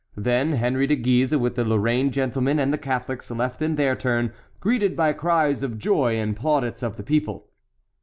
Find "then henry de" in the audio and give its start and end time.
0.17-0.95